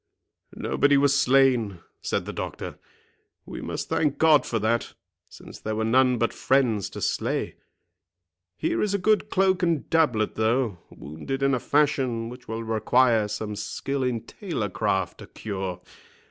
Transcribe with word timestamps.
"Nobody 0.55 0.97
was 0.97 1.15
slain," 1.15 1.79
said 2.01 2.25
the 2.25 2.33
doctor; 2.33 2.79
"we 3.45 3.61
must 3.61 3.87
thank 3.87 4.17
God 4.17 4.47
for 4.47 4.57
that, 4.57 4.95
since 5.29 5.59
there 5.59 5.75
were 5.75 5.85
none 5.85 6.17
but 6.17 6.33
friends 6.33 6.89
to 6.89 7.01
slay. 7.01 7.53
Here 8.57 8.81
is 8.81 8.95
a 8.95 8.97
good 8.97 9.29
cloak 9.29 9.61
and 9.61 9.87
doublet, 9.91 10.33
though, 10.33 10.79
wounded 10.89 11.43
in 11.43 11.53
a 11.53 11.59
fashion 11.59 12.29
which 12.29 12.47
will 12.47 12.63
require 12.63 13.27
some 13.27 13.55
skill 13.55 14.01
in 14.01 14.21
tailor 14.23 14.69
craft 14.71 15.19
to 15.19 15.27
cure. 15.27 15.81